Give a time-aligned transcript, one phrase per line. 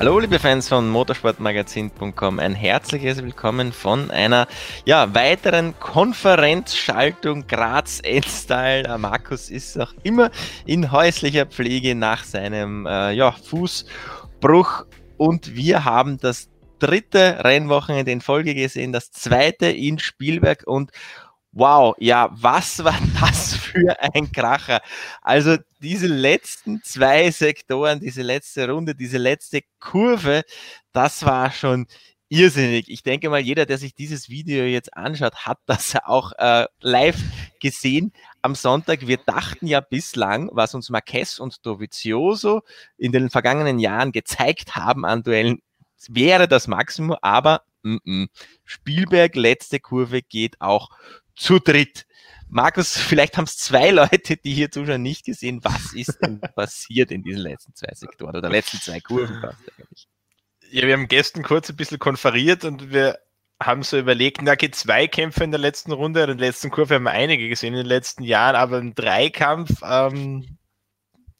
[0.00, 4.48] Hallo liebe Fans von motorsportmagazin.com, ein herzliches Willkommen von einer
[4.86, 8.96] ja, weiteren Konferenzschaltung Graz Endstyle.
[8.96, 10.30] Markus ist auch immer
[10.64, 14.86] in häuslicher Pflege nach seinem äh, ja, Fußbruch.
[15.18, 20.62] Und wir haben das dritte Rennwochenende in Folge gesehen, das zweite in Spielberg.
[20.66, 20.92] Und
[21.52, 24.80] Wow, ja, was war das für ein Kracher?
[25.20, 30.42] Also diese letzten zwei Sektoren, diese letzte Runde, diese letzte Kurve,
[30.92, 31.86] das war schon
[32.28, 32.88] irrsinnig.
[32.88, 37.18] Ich denke mal, jeder, der sich dieses Video jetzt anschaut, hat das auch äh, live
[37.60, 39.08] gesehen am Sonntag.
[39.08, 42.62] Wir dachten ja bislang, was uns Marquez und Dovizioso
[42.96, 45.60] in den vergangenen Jahren gezeigt haben an Duellen,
[46.08, 48.28] wäre das Maximum, aber mm -mm.
[48.64, 50.90] Spielberg, letzte Kurve geht auch
[51.40, 52.06] zu dritt.
[52.48, 55.60] Markus, vielleicht haben es zwei Leute, die hier zuschauen, nicht gesehen.
[55.62, 59.42] Was ist denn passiert in diesen letzten zwei Sektoren oder letzten zwei Kurven?
[60.70, 63.18] Ja, wir haben gestern kurz ein bisschen konferiert und wir
[63.62, 66.94] haben so überlegt, na, okay, zwei Kämpfe in der letzten Runde, in der letzten Kurve
[66.94, 70.58] haben wir einige gesehen in den letzten Jahren, aber ein Dreikampf, ähm,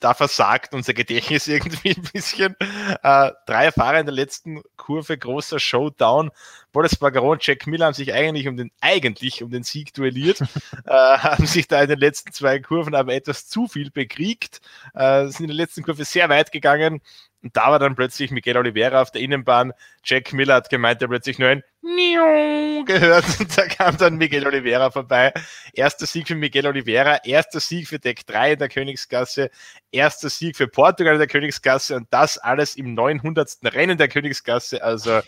[0.00, 2.56] da versagt unser Gedächtnis irgendwie ein bisschen.
[3.02, 6.30] Äh, drei Fahrer in der letzten Kurve, großer Showdown.
[6.72, 10.40] Boris Bagaro und Jack Miller haben sich eigentlich um den, eigentlich um den Sieg duelliert,
[10.86, 14.60] äh, haben sich da in den letzten zwei Kurven aber etwas zu viel bekriegt,
[14.94, 17.00] äh, sind in der letzten Kurve sehr weit gegangen,
[17.42, 19.72] und da war dann plötzlich Miguel Oliveira auf der Innenbahn.
[20.04, 24.46] Jack Miller hat gemeint, er plötzlich nur ein Niu gehört und da kam dann Miguel
[24.46, 25.32] Oliveira vorbei.
[25.72, 29.50] Erster Sieg für Miguel Oliveira, erster Sieg für Deck 3 in der Königsgasse,
[29.90, 33.58] erster Sieg für Portugal in der Königsgasse und das alles im 900.
[33.64, 34.82] Rennen der Königsgasse.
[34.82, 35.20] Also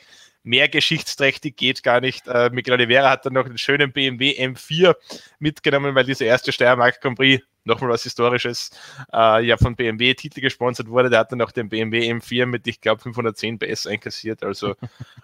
[0.42, 2.26] mehr geschichtsträchtig geht gar nicht.
[2.28, 4.94] Äh, Miguel Oliveira hat dann noch einen schönen BMW M4
[5.38, 8.70] mitgenommen, weil dieser erste Steiermark Grand Prix nochmal was Historisches,
[9.12, 11.10] äh, ja von BMW Titel gesponsert wurde.
[11.10, 14.42] Der hat dann auch den BMW M4 mit, ich glaube, 510 PS einkassiert.
[14.42, 14.74] Also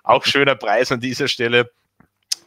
[0.02, 1.70] auch schöner Preis an dieser Stelle.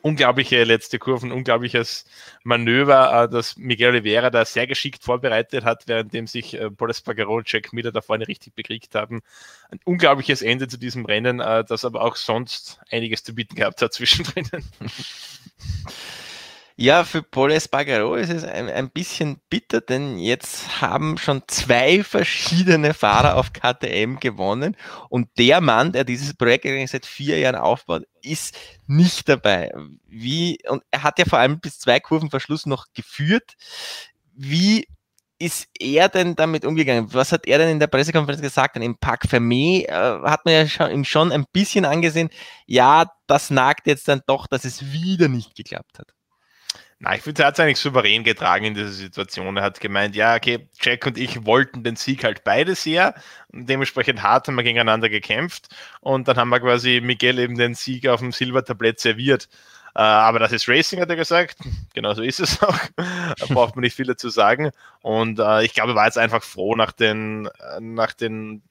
[0.01, 2.05] Unglaubliche letzte Kurven, unglaubliches
[2.43, 7.35] Manöver, äh, das Miguel Oliveira da sehr geschickt vorbereitet hat, währenddem sich äh, Paul Espargaro
[7.37, 9.21] und Jack Miller da vorne richtig bekriegt haben.
[9.69, 13.81] Ein unglaubliches Ende zu diesem Rennen, äh, das aber auch sonst einiges zu bieten gehabt
[13.81, 14.47] hat zwischendrin.
[16.81, 22.03] Ja, für Paul Espargaro ist es ein, ein bisschen bitter, denn jetzt haben schon zwei
[22.03, 24.75] verschiedene Fahrer auf KTM gewonnen
[25.07, 29.71] und der Mann, der dieses Projekt eigentlich seit vier Jahren aufbaut, ist nicht dabei.
[30.07, 33.53] Wie, und er hat ja vor allem bis zwei Kurven Verschluss noch geführt.
[34.33, 34.87] Wie
[35.37, 37.13] ist er denn damit umgegangen?
[37.13, 38.75] Was hat er denn in der Pressekonferenz gesagt?
[38.75, 42.31] Denn im Park Fermé äh, hat man ja schon, ihm schon ein bisschen angesehen,
[42.65, 46.11] ja, das nagt jetzt dann doch, dass es wieder nicht geklappt hat.
[47.03, 49.57] Na, ich finde, er hat es eigentlich souverän getragen in dieser Situation.
[49.57, 53.15] Er hat gemeint, ja, okay, Jack und ich wollten den Sieg halt beide sehr.
[53.51, 55.69] Und dementsprechend hart haben wir gegeneinander gekämpft.
[56.01, 59.49] Und dann haben wir quasi Miguel eben den Sieg auf dem Silbertablett serviert.
[59.95, 61.57] Äh, aber das ist Racing, hat er gesagt.
[61.95, 62.77] Genau so ist es auch.
[62.95, 64.69] da braucht man nicht viel dazu sagen.
[65.01, 68.61] Und äh, ich glaube, er war jetzt einfach froh nach den, äh, nach den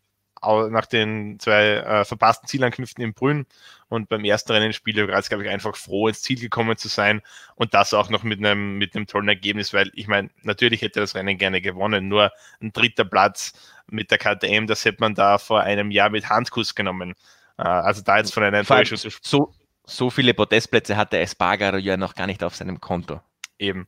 [0.43, 3.47] nach den zwei äh, verpassten Zielanknüpfen in Brünn
[3.89, 6.89] und beim ersten Rennen in Spiele Graz, glaube ich, einfach froh, ins Ziel gekommen zu
[6.89, 7.23] sein
[7.57, 11.01] und das auch noch mit einem, mit einem tollen Ergebnis, weil ich meine, natürlich hätte
[11.01, 13.53] er das Rennen gerne gewonnen, nur ein dritter Platz
[13.89, 17.15] mit der KTM, das hätte man da vor einem Jahr mit Handkuss genommen.
[17.59, 19.53] Äh, also da jetzt von einer Enttäuschung zu so,
[19.85, 23.21] so viele Podestplätze hat der Espargaro ja noch gar nicht auf seinem Konto.
[23.59, 23.87] Eben.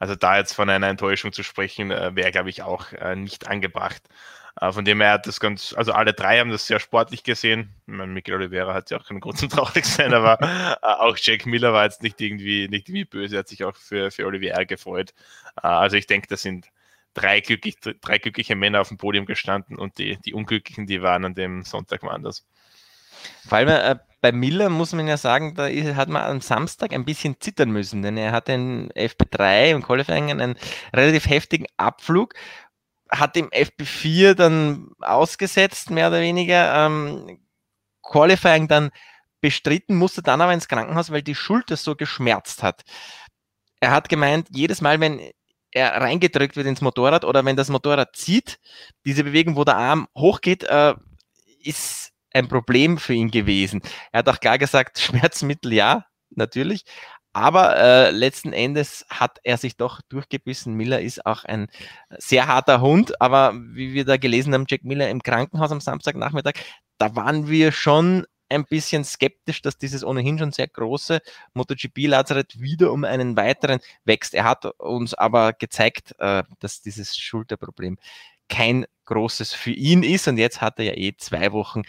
[0.00, 3.46] Also da jetzt von einer Enttäuschung zu sprechen, äh, wäre, glaube ich, auch äh, nicht
[3.46, 4.02] angebracht.
[4.60, 7.74] Äh, von dem her hat das ganz, also alle drei haben das sehr sportlich gesehen.
[7.86, 11.16] Ich meine, Miguel Oliveira hat ja auch keinen Grund zum traurig sein, aber äh, auch
[11.20, 14.64] Jack Miller war jetzt nicht irgendwie, nicht irgendwie böse, hat sich auch für, für Oliveira
[14.64, 15.14] gefreut.
[15.62, 16.68] Äh, also ich denke, das sind
[17.14, 21.24] drei, glücklich, drei glückliche Männer auf dem Podium gestanden und die, die Unglücklichen, die waren
[21.24, 22.46] an dem Sonntag woanders.
[23.46, 26.92] Vor allem äh, bei Miller muss man ja sagen, da ist, hat man am Samstag
[26.92, 30.56] ein bisschen zittern müssen, denn er hatte in FP3 im Qualifying einen
[30.94, 32.34] relativ heftigen Abflug
[33.12, 36.86] hat im FP4 dann ausgesetzt, mehr oder weniger.
[36.86, 37.38] Ähm,
[38.02, 38.90] Qualifying dann
[39.40, 42.82] bestritten, musste dann aber ins Krankenhaus, weil die Schulter so geschmerzt hat.
[43.80, 45.20] Er hat gemeint, jedes Mal, wenn
[45.72, 48.58] er reingedrückt wird ins Motorrad oder wenn das Motorrad zieht,
[49.04, 50.94] diese Bewegung, wo der Arm hochgeht, äh,
[51.62, 53.82] ist ein Problem für ihn gewesen.
[54.12, 56.84] Er hat auch klar gesagt, Schmerzmittel ja, natürlich,
[57.32, 60.74] aber äh, letzten Endes hat er sich doch durchgebissen.
[60.74, 61.68] Miller ist auch ein
[62.18, 66.54] sehr harter Hund, aber wie wir da gelesen haben, Jack Miller im Krankenhaus am Samstagnachmittag,
[66.98, 71.20] da waren wir schon ein bisschen skeptisch, dass dieses ohnehin schon sehr große
[71.54, 74.34] MotoGP-Lazarett wieder um einen weiteren wächst.
[74.34, 77.98] Er hat uns aber gezeigt, äh, dass dieses Schulterproblem
[78.48, 81.82] kein großes für ihn ist und jetzt hat er ja eh zwei Wochen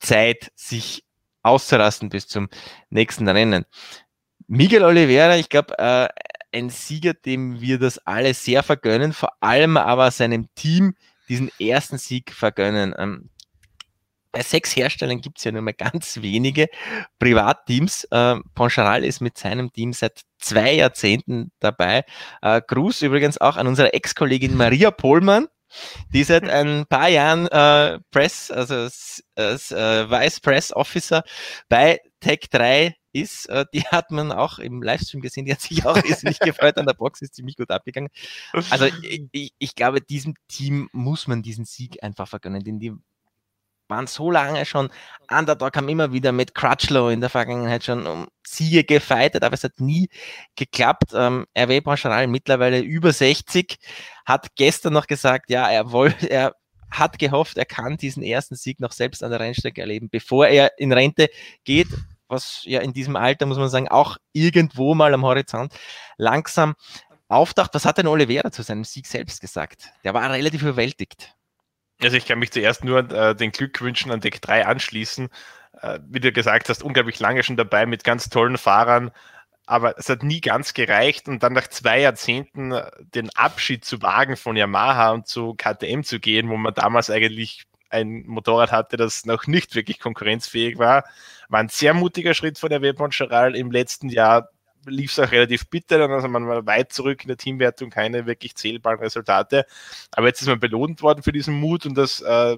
[0.00, 1.04] Zeit, sich
[1.42, 2.48] auszurasten bis zum
[2.90, 3.64] nächsten Rennen.
[4.48, 6.08] Miguel Oliveira, ich glaube, äh,
[6.52, 10.94] ein Sieger, dem wir das alle sehr vergönnen, vor allem aber seinem Team
[11.28, 12.94] diesen ersten Sieg vergönnen.
[12.96, 13.30] Ähm,
[14.36, 16.68] bei sechs Herstellern gibt es ja nur mal ganz wenige
[17.18, 18.04] Privatteams.
[18.10, 22.04] Äh, Poncharal ist mit seinem Team seit zwei Jahrzehnten dabei.
[22.42, 25.48] Äh, Gruß übrigens auch an unsere Ex-Kollegin Maria Pohlmann,
[26.12, 31.24] die seit ein paar Jahren äh, Press, also als, als äh, Vice Press Officer
[31.68, 33.46] bei Tech 3 ist.
[33.48, 36.86] Äh, die hat man auch im Livestream gesehen, die hat sich auch nicht gefreut an
[36.86, 38.10] der Box, ist ziemlich gut abgegangen.
[38.70, 38.86] Also
[39.32, 42.92] ich, ich glaube, diesem Team muss man diesen Sieg einfach vergönnen, denn die
[43.88, 44.90] waren so lange schon
[45.30, 49.64] Underdog, haben immer wieder mit Crutchlow in der Vergangenheit schon um Siege gefeitet, aber es
[49.64, 50.08] hat nie
[50.56, 51.12] geklappt.
[51.14, 53.76] Ähm, RW Brancheral mittlerweile über 60,
[54.24, 56.54] hat gestern noch gesagt, ja, er wollte, er
[56.90, 60.78] hat gehofft, er kann diesen ersten Sieg noch selbst an der Rennstrecke erleben, bevor er
[60.78, 61.28] in Rente
[61.64, 61.88] geht,
[62.28, 65.72] was ja in diesem Alter, muss man sagen, auch irgendwo mal am Horizont
[66.16, 66.74] langsam
[67.28, 67.74] auftaucht.
[67.74, 69.90] Was hat denn Oliveira zu seinem Sieg selbst gesagt?
[70.04, 71.34] Der war relativ überwältigt.
[72.00, 75.28] Also ich kann mich zuerst nur äh, den Glückwünschen an Deck 3 anschließen.
[75.80, 79.10] Äh, wie du gesagt hast, unglaublich lange schon dabei mit ganz tollen Fahrern,
[79.66, 84.00] aber es hat nie ganz gereicht und dann nach zwei Jahrzehnten äh, den Abschied zu
[84.02, 88.96] wagen von Yamaha und zu KTM zu gehen, wo man damals eigentlich ein Motorrad hatte,
[88.96, 91.04] das noch nicht wirklich konkurrenzfähig war,
[91.48, 94.50] war ein sehr mutiger Schritt von der Webon Charal im letzten Jahr
[94.88, 98.54] lief es auch relativ bitter, also man war weit zurück in der Teamwertung, keine wirklich
[98.54, 99.66] zählbaren Resultate.
[100.12, 102.56] Aber jetzt ist man belohnt worden für diesen Mut und das äh,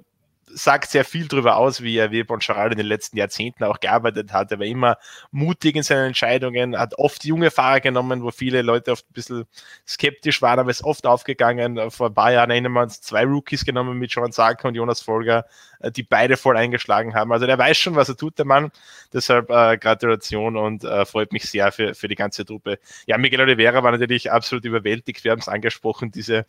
[0.50, 4.32] sagt sehr viel darüber aus, wie er wie Boncharal in den letzten Jahrzehnten auch gearbeitet
[4.32, 4.50] hat.
[4.52, 4.98] Er war immer
[5.30, 9.44] mutig in seinen Entscheidungen, hat oft junge Fahrer genommen, wo viele Leute oft ein bisschen
[9.86, 11.90] skeptisch waren, aber ist oft aufgegangen.
[11.90, 15.00] Vor ein paar Jahren erinnern wir uns zwei Rookies genommen mit Sean Sarker und Jonas
[15.00, 15.46] Folger,
[15.80, 17.32] äh, die beide voll eingeschlagen haben.
[17.32, 18.70] Also der weiß schon, was er tut, der Mann.
[19.12, 22.78] Deshalb äh, Gratulation und äh, freut mich sehr für, für die ganze Truppe.
[23.06, 25.24] Ja, Miguel Oliveira war natürlich absolut überwältigt.
[25.24, 26.46] Wir haben es angesprochen, diese,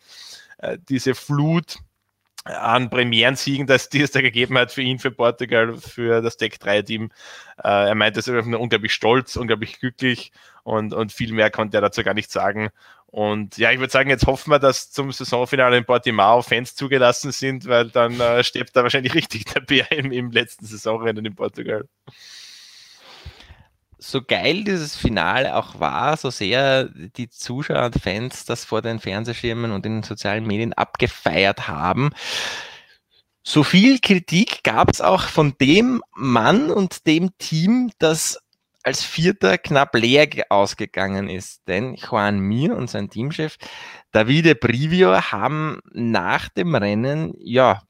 [0.57, 1.77] äh, diese Flut
[2.45, 6.55] an Premierensiegen, dass die es da gegeben hat für ihn, für Portugal, für das Deck
[6.55, 7.11] 3-Team.
[7.63, 10.31] Äh, er meinte, es ist unglaublich stolz, unglaublich glücklich
[10.63, 12.69] und, und viel mehr konnte er dazu gar nicht sagen.
[13.07, 17.31] Und ja, ich würde sagen, jetzt hoffen wir, dass zum Saisonfinale in Portimao Fans zugelassen
[17.31, 21.35] sind, weil dann äh, steht da wahrscheinlich richtig der Bär im, im letzten Saisonrennen in
[21.35, 21.87] Portugal
[23.99, 28.99] so geil dieses Finale auch war, so sehr die Zuschauer und Fans das vor den
[28.99, 32.11] Fernsehschirmen und in den sozialen Medien abgefeiert haben,
[33.43, 38.37] so viel Kritik gab es auch von dem Mann und dem Team, das
[38.83, 41.67] als Vierter knapp leer ausgegangen ist.
[41.67, 43.57] Denn Juan Mir und sein Teamchef
[44.11, 47.81] Davide Brivio haben nach dem Rennen, ja,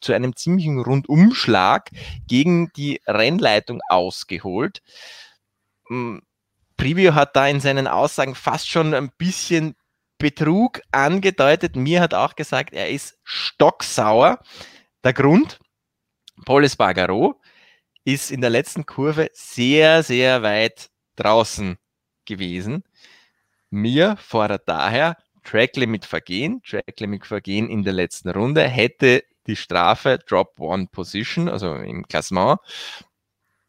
[0.00, 1.90] zu einem ziemlichen Rundumschlag
[2.26, 4.82] gegen die Rennleitung ausgeholt.
[6.76, 9.74] Preview hat da in seinen Aussagen fast schon ein bisschen
[10.18, 11.76] Betrug angedeutet.
[11.76, 14.40] Mir hat auch gesagt, er ist stocksauer.
[15.02, 15.58] Der Grund,
[16.44, 17.40] Paul Espargaro
[18.04, 21.76] ist in der letzten Kurve sehr, sehr weit draußen
[22.24, 22.84] gewesen.
[23.70, 30.58] Mir fordert daher Tracklimit vergehen, Tracklimit vergehen in der letzten Runde, hätte die Strafe Drop
[30.58, 32.60] One Position, also im Klassement.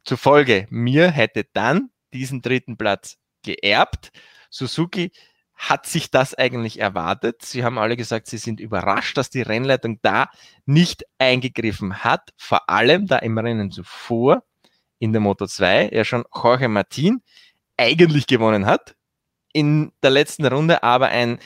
[0.03, 4.11] Zufolge, mir hätte dann diesen dritten Platz geerbt.
[4.49, 5.11] Suzuki
[5.55, 7.43] hat sich das eigentlich erwartet.
[7.43, 10.29] Sie haben alle gesagt, sie sind überrascht, dass die Rennleitung da
[10.65, 12.33] nicht eingegriffen hat.
[12.37, 14.43] Vor allem da im Rennen zuvor
[14.99, 17.21] in der Moto 2 ja schon Jorge Martin
[17.77, 18.95] eigentlich gewonnen hat.
[19.53, 21.39] In der letzten Runde aber ein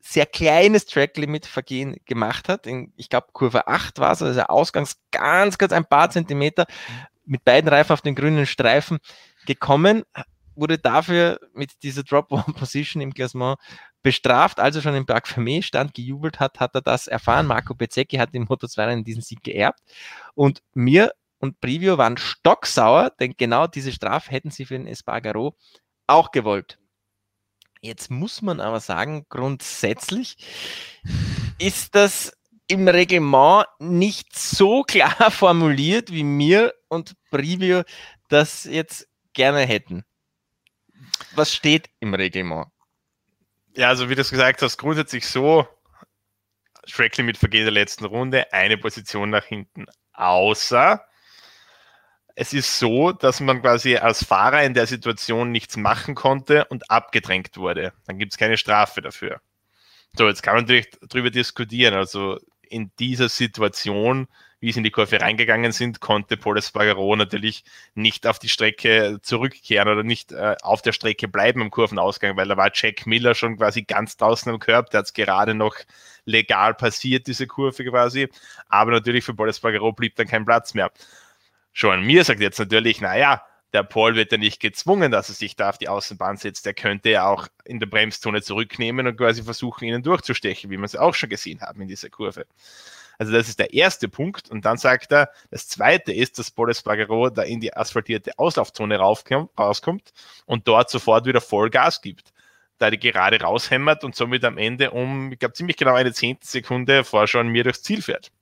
[0.00, 2.66] sehr kleines Track-Limit-Vergehen gemacht hat.
[2.66, 6.66] In, ich glaube, Kurve 8 war es, also ausgangs ganz, ganz ein paar Zentimeter
[7.24, 8.98] mit beiden Reifen auf den grünen Streifen
[9.46, 10.04] gekommen,
[10.54, 13.58] wurde dafür mit dieser Drop-One-Position im Klassement
[14.02, 17.46] bestraft, also schon im Berg Vermeer stand, gejubelt hat, hat er das erfahren.
[17.46, 19.80] Marco Bezzecchi hat im Moto 2 Rennen diesen Sieg geerbt
[20.34, 25.56] und mir und Preview waren stocksauer, denn genau diese Strafe hätten sie für den Espargaro
[26.06, 26.78] auch gewollt.
[27.80, 30.36] Jetzt muss man aber sagen, grundsätzlich
[31.58, 32.32] ist das
[32.68, 37.82] im Reglement nicht so klar formuliert, wie mir und Preview
[38.28, 40.04] das jetzt gerne hätten.
[41.34, 42.68] Was steht im Reglement?
[43.74, 45.66] Ja, also wie du es gesagt hast, grundsätzlich so,
[46.86, 51.04] Track Limit vergeht der letzten Runde, eine Position nach hinten, außer
[52.34, 56.90] es ist so, dass man quasi als Fahrer in der Situation nichts machen konnte und
[56.90, 57.92] abgedrängt wurde.
[58.06, 59.40] Dann gibt es keine Strafe dafür.
[60.16, 61.94] So, jetzt kann man natürlich darüber diskutieren.
[61.94, 64.28] Also in dieser Situation
[64.62, 67.64] wie sie in die Kurve reingegangen sind, konnte Paul Espargaro natürlich
[67.94, 72.46] nicht auf die Strecke zurückkehren oder nicht äh, auf der Strecke bleiben im Kurvenausgang, weil
[72.46, 75.74] da war Jack Miller schon quasi ganz draußen am Körper, der hat es gerade noch
[76.26, 78.28] legal passiert, diese Kurve quasi,
[78.68, 80.92] aber natürlich für Paul Espargaro blieb dann kein Platz mehr.
[81.72, 83.42] Schon mir sagt jetzt natürlich, naja,
[83.72, 86.66] der Paul wird ja nicht gezwungen, dass er sich da auf die Außenbahn setzt.
[86.66, 90.84] Der könnte ja auch in der Bremszone zurücknehmen und quasi versuchen, ihnen durchzustechen, wie wir
[90.84, 92.46] es auch schon gesehen haben in dieser Kurve.
[93.22, 94.50] Also das ist der erste Punkt.
[94.50, 98.98] Und dann sagt er, das zweite ist, dass Paul Espargaro da in die asphaltierte Auslaufzone
[98.98, 100.12] rauskommt
[100.44, 102.32] und dort sofort wieder Vollgas gibt.
[102.78, 107.04] Da die gerade raushämmert und somit am Ende um, ich glaube, ziemlich genau eine Zehntelsekunde
[107.04, 108.32] vor schon mir durchs Ziel fährt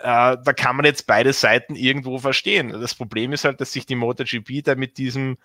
[0.00, 2.68] äh, da kann man jetzt beide Seiten irgendwo verstehen.
[2.68, 5.38] Das Problem ist halt, dass sich die MotoGP da mit diesem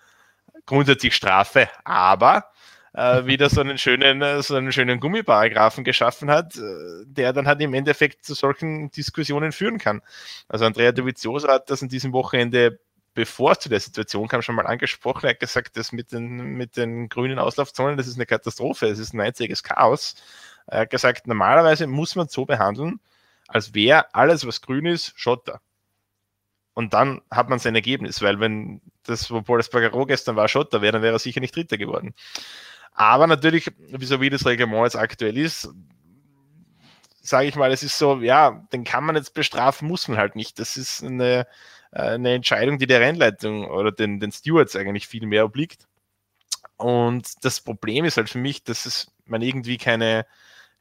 [0.66, 2.50] grundsätzlich Strafe, aber
[2.94, 7.60] äh, wieder so einen schönen, so einen schönen Gummiparagraphen geschaffen hat, äh, der dann halt
[7.60, 10.02] im Endeffekt zu solchen Diskussionen führen kann.
[10.48, 12.78] Also Andrea Dovizioso hat das in diesem Wochenende
[13.14, 15.26] bevor es zu der Situation kam, schon mal angesprochen.
[15.26, 18.98] Er hat gesagt, das mit den, mit den grünen Auslaufzonen, das ist eine Katastrophe, es
[18.98, 20.14] ist ein einziges Chaos.
[20.66, 23.00] Er hat gesagt, normalerweise muss man es so behandeln,
[23.48, 25.60] als wäre alles, was grün ist, Schotter.
[26.74, 30.80] Und dann hat man sein Ergebnis, weil wenn das, wo Paul Espargaro gestern war, Schotter
[30.80, 32.14] wäre, dann wäre er sicher nicht Dritter geworden.
[32.94, 35.68] Aber natürlich, wieso wie das Reglement jetzt aktuell ist,
[37.22, 40.36] sage ich mal, es ist so, ja, den kann man jetzt bestrafen, muss man halt
[40.36, 40.58] nicht.
[40.58, 41.46] Das ist eine,
[41.92, 45.86] eine Entscheidung, die der Rennleitung oder den, den Stewards eigentlich viel mehr obliegt.
[46.76, 50.26] Und das Problem ist halt für mich, dass es man irgendwie keine,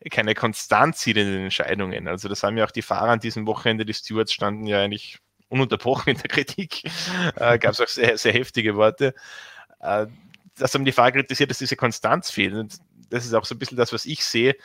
[0.09, 2.07] keine Konstanz sieht in den Entscheidungen.
[2.07, 5.19] Also das haben ja auch die Fahrer an diesem Wochenende, die Stewards standen ja eigentlich
[5.49, 6.83] ununterbrochen in der Kritik,
[7.35, 9.13] äh, gab es auch sehr, sehr heftige Worte.
[9.79, 10.07] Äh,
[10.57, 12.53] das haben die Fahrer kritisiert, dass diese Konstanz fehlt.
[12.53, 12.77] Und
[13.09, 14.55] das ist auch so ein bisschen das, was ich sehe.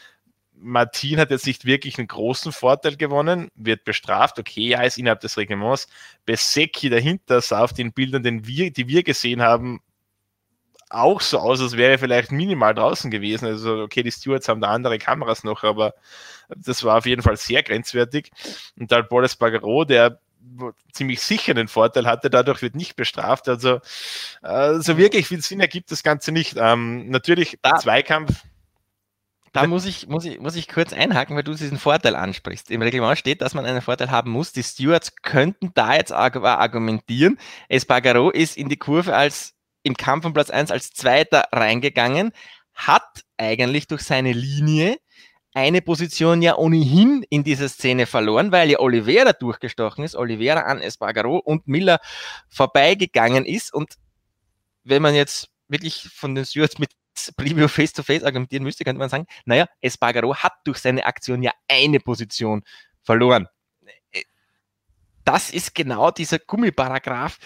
[0.59, 5.21] Martin hat jetzt nicht wirklich einen großen Vorteil gewonnen, wird bestraft, okay, ja, ist innerhalb
[5.21, 5.87] des Reglements.
[6.25, 9.81] Besecki dahinter sah auf den Bildern, den wir, die wir gesehen haben,
[10.89, 13.47] auch so aus, als wäre er vielleicht minimal draußen gewesen.
[13.47, 15.95] Also, okay, die Stewards haben da andere Kameras noch, aber
[16.49, 18.31] das war auf jeden Fall sehr grenzwertig.
[18.79, 20.21] Und dann Boris Bagaro, der
[20.93, 23.49] ziemlich sicher einen Vorteil hatte, dadurch wird nicht bestraft.
[23.49, 23.81] Also,
[24.43, 26.57] äh, so wirklich viel Sinn ergibt das Ganze nicht.
[26.59, 28.43] Ähm, natürlich, da, Zweikampf.
[29.53, 32.71] Da muss ich, muss, ich, muss ich kurz einhaken, weil du diesen Vorteil ansprichst.
[32.71, 34.53] Im Reglement steht, dass man einen Vorteil haben muss.
[34.53, 37.39] Die Stewards könnten da jetzt argumentieren.
[37.69, 42.33] Espargaro ist in die Kurve als im Kampf um Platz 1 als Zweiter reingegangen,
[42.75, 44.99] hat eigentlich durch seine Linie
[45.57, 50.83] eine Position ja ohnehin in dieser Szene verloren, weil ja Oliveira durchgestochen ist, Oliveira an
[50.83, 51.99] Espargaro und Miller
[52.51, 53.73] vorbeigegangen ist.
[53.73, 53.95] Und
[54.85, 56.91] wenn man jetzt wirklich von den Stewards mit
[57.39, 62.01] Preview face-to-face argumentieren müsste, könnte man sagen, naja, Espargaro hat durch seine Aktion ja eine
[62.01, 62.63] Position
[63.03, 63.49] verloren.
[65.25, 67.39] Das ist genau dieser Gummiparagraph,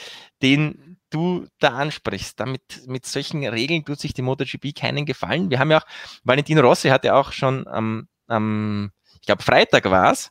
[0.43, 2.39] den du da ansprichst.
[2.41, 5.51] Damit, mit solchen Regeln tut sich die MotoGP keinen Gefallen.
[5.51, 5.87] Wir haben ja auch,
[6.25, 10.31] Valentino Rossi hat ja auch schon am, am ich glaube, Freitag war es,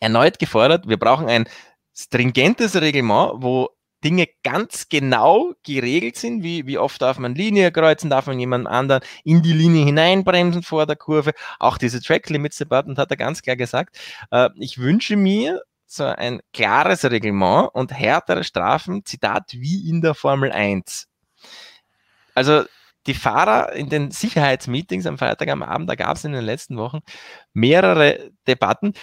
[0.00, 1.48] erneut gefordert, wir brauchen ein
[1.94, 3.70] stringentes Reglement, wo
[4.02, 8.66] Dinge ganz genau geregelt sind, wie, wie oft darf man Linie kreuzen, darf man jemand
[8.66, 11.32] anderen in die Linie hineinbremsen vor der Kurve.
[11.60, 13.96] Auch diese Track Limits Debatten hat er ganz klar gesagt.
[14.30, 15.62] Äh, ich wünsche mir,
[15.94, 21.08] so ein klares Reglement und härtere Strafen, Zitat, wie in der Formel 1.
[22.34, 22.64] Also
[23.06, 26.76] die Fahrer in den Sicherheitsmeetings am Freitag am Abend, da gab es in den letzten
[26.76, 27.00] Wochen
[27.52, 28.94] mehrere Debatten.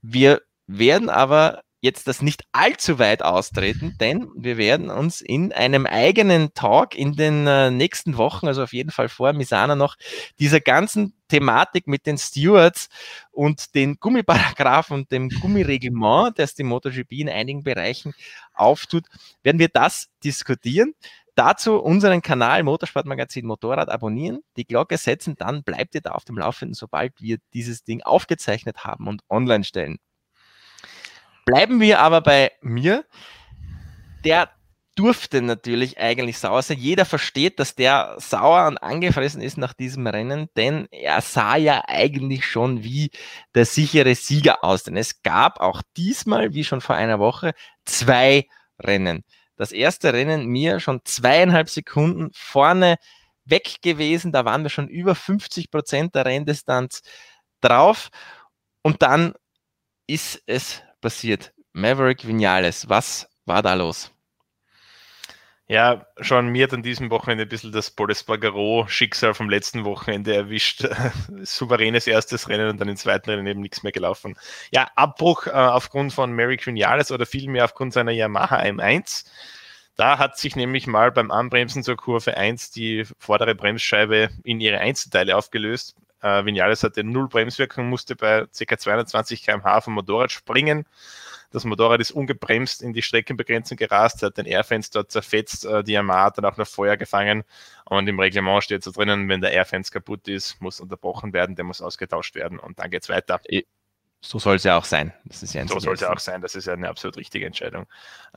[0.00, 5.84] Wir werden aber jetzt das nicht allzu weit austreten, denn wir werden uns in einem
[5.84, 9.96] eigenen Talk in den äh, nächsten Wochen, also auf jeden Fall vor Misana noch,
[10.38, 12.88] dieser ganzen Thematik mit den Stewards
[13.32, 18.14] und den Gummiparagraphen und dem Gummireglement, das die MotoGP in einigen Bereichen
[18.54, 19.04] auftut,
[19.42, 20.94] werden wir das diskutieren.
[21.34, 26.38] Dazu unseren Kanal Motorsportmagazin Motorrad abonnieren, die Glocke setzen, dann bleibt ihr da auf dem
[26.38, 29.98] Laufenden, sobald wir dieses Ding aufgezeichnet haben und online stellen.
[31.44, 33.04] Bleiben wir aber bei mir.
[34.24, 34.50] Der
[34.94, 36.78] durfte natürlich eigentlich sauer sein.
[36.78, 41.82] Jeder versteht, dass der sauer und angefressen ist nach diesem Rennen, denn er sah ja
[41.86, 43.10] eigentlich schon wie
[43.54, 44.84] der sichere Sieger aus.
[44.84, 48.46] Denn es gab auch diesmal, wie schon vor einer Woche, zwei
[48.80, 49.24] Rennen.
[49.56, 52.96] Das erste Rennen mir schon zweieinhalb Sekunden vorne
[53.44, 54.32] weg gewesen.
[54.32, 57.02] Da waren wir schon über 50 Prozent der Renndistanz
[57.60, 58.10] drauf.
[58.82, 59.34] Und dann
[60.06, 61.52] ist es passiert?
[61.74, 64.10] Maverick Vinales, was war da los?
[65.66, 70.86] Ja, schon mir hat an diesem Wochenende ein bisschen das Polespargaro-Schicksal vom letzten Wochenende erwischt.
[71.42, 74.34] Souveränes erstes Rennen und dann im zweiten Rennen eben nichts mehr gelaufen.
[74.70, 79.26] Ja, Abbruch äh, aufgrund von Mary Quinales oder vielmehr aufgrund seiner Yamaha M1.
[79.96, 84.78] Da hat sich nämlich mal beim Anbremsen zur Kurve 1 die vordere Bremsscheibe in ihre
[84.78, 85.96] Einzelteile aufgelöst.
[86.24, 88.78] Äh, Vinales hatte null Bremswirkung, musste bei ca.
[88.78, 90.86] 220 km/h vom Motorrad springen
[91.54, 96.24] das Motorrad ist ungebremst in die Streckenbegrenzung gerast, hat den Airfenster zerfetzt, äh, die Yamaha
[96.24, 97.44] hat dann auch noch Feuer gefangen
[97.84, 101.64] und im Reglement steht so drinnen, wenn der Airfence kaputt ist, muss unterbrochen werden, der
[101.64, 103.40] muss ausgetauscht werden und dann geht es weiter.
[104.26, 105.12] So soll es ja auch sein.
[105.52, 106.40] Ja so soll es ja auch sein.
[106.40, 107.86] Das ist ja eine absolut richtige Entscheidung.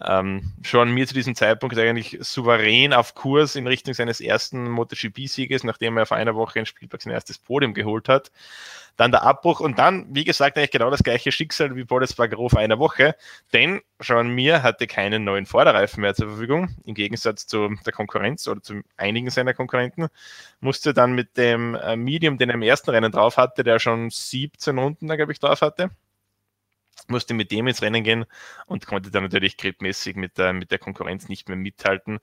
[0.02, 5.64] Ähm, schon mir zu diesem Zeitpunkt eigentlich souverän auf Kurs in Richtung seines ersten MotoGP-Sieges,
[5.64, 8.32] nachdem er vor einer Woche in Spielberg sein erstes Podium geholt hat
[8.98, 12.50] dann der Abbruch und dann, wie gesagt, eigentlich genau das gleiche Schicksal wie Paul Espargaro
[12.50, 13.16] vor einer Woche,
[13.54, 18.48] denn Jean Mir hatte keinen neuen Vorderreifen mehr zur Verfügung, im Gegensatz zu der Konkurrenz
[18.48, 20.08] oder zu einigen seiner Konkurrenten,
[20.60, 24.10] musste dann mit dem äh, Medium, den er im ersten Rennen drauf hatte, der schon
[24.10, 25.92] 17 Runden glaube ich, drauf hatte,
[27.08, 28.26] musste mit dem ins Rennen gehen
[28.66, 32.20] und konnte dann natürlich gripmäßig mit der, mit der Konkurrenz nicht mehr mithalten.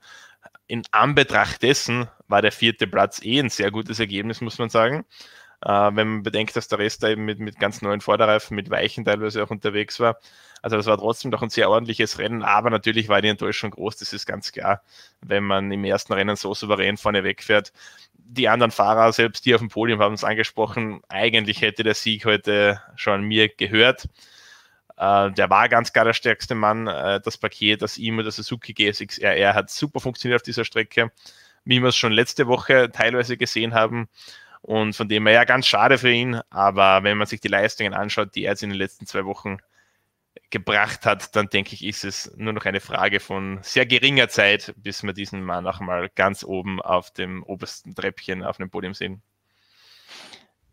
[0.67, 5.05] In Anbetracht dessen war der vierte Platz eh ein sehr gutes Ergebnis, muss man sagen.
[5.61, 8.69] Äh, wenn man bedenkt, dass der Rest da eben mit, mit ganz neuen Vorderreifen, mit
[8.69, 10.17] Weichen teilweise auch unterwegs war.
[10.61, 13.97] Also das war trotzdem doch ein sehr ordentliches Rennen, aber natürlich war die Enttäuschung groß,
[13.97, 14.81] das ist ganz klar,
[15.21, 17.71] wenn man im ersten Rennen so souverän vorne wegfährt.
[18.13, 22.25] Die anderen Fahrer, selbst die auf dem Podium, haben es angesprochen, eigentlich hätte der Sieg
[22.25, 24.07] heute schon mir gehört.
[24.97, 26.87] Uh, der war ganz klar der stärkste Mann.
[26.87, 31.11] Uh, das Paket, das ihm oder Suzuki GSX RR hat super funktioniert auf dieser Strecke,
[31.65, 34.07] wie wir es schon letzte Woche teilweise gesehen haben.
[34.65, 36.41] Und von dem her ja ganz schade für ihn.
[36.49, 39.57] Aber wenn man sich die Leistungen anschaut, die er jetzt in den letzten zwei Wochen
[40.49, 44.73] gebracht hat, dann denke ich, ist es nur noch eine Frage von sehr geringer Zeit,
[44.77, 48.95] bis wir diesen Mann auch mal ganz oben auf dem obersten Treppchen auf dem Podium
[48.95, 49.21] sehen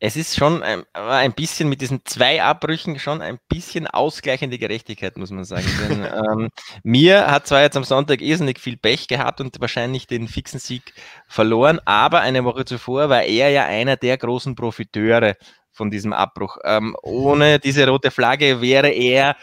[0.05, 5.17] es ist schon ein, ein, bisschen mit diesen zwei Abbrüchen schon ein bisschen ausgleichende Gerechtigkeit,
[5.17, 5.65] muss man sagen.
[5.81, 6.05] Denn
[6.43, 6.49] ähm,
[6.83, 10.93] mir hat zwar jetzt am Sonntag irrsinnig viel Pech gehabt und wahrscheinlich den fixen Sieg
[11.29, 15.37] verloren, aber eine Woche zuvor war er ja einer der großen Profiteure
[15.71, 16.57] von diesem Abbruch.
[16.65, 19.37] Ähm, ohne diese rote Flagge wäre er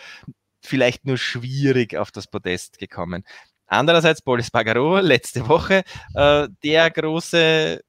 [0.61, 3.23] vielleicht nur schwierig auf das Podest gekommen.
[3.65, 5.83] Andererseits Boris Bagaro letzte Woche,
[6.15, 7.79] äh, der große